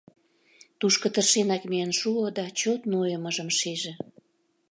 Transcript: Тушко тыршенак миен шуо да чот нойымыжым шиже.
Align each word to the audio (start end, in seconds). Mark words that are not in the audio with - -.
Тушко 0.79 1.07
тыршенак 1.13 1.63
миен 1.69 1.91
шуо 1.99 2.25
да 2.37 2.45
чот 2.59 2.81
нойымыжым 2.91 3.49
шиже. 3.57 3.93